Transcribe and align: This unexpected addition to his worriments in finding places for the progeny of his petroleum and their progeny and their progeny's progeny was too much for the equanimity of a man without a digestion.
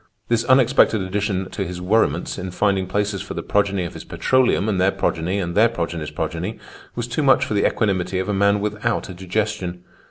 This 0.29 0.43
unexpected 0.45 0.99
addition 1.03 1.51
to 1.51 1.63
his 1.63 1.79
worriments 1.79 2.39
in 2.39 2.49
finding 2.49 2.87
places 2.87 3.21
for 3.21 3.35
the 3.35 3.43
progeny 3.43 3.83
of 3.83 3.93
his 3.93 4.03
petroleum 4.03 4.67
and 4.67 4.81
their 4.81 4.89
progeny 4.91 5.37
and 5.37 5.53
their 5.53 5.69
progeny's 5.69 6.09
progeny 6.09 6.57
was 6.95 7.07
too 7.07 7.21
much 7.21 7.45
for 7.45 7.53
the 7.53 7.67
equanimity 7.67 8.17
of 8.17 8.27
a 8.27 8.33
man 8.33 8.61
without 8.61 9.09
a 9.09 9.13
digestion. 9.13 9.83